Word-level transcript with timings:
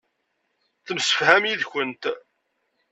Temsefham 0.85 1.43
yid-kent. 1.47 2.03